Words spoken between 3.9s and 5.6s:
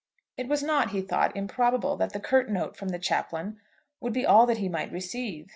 would be all that he might receive.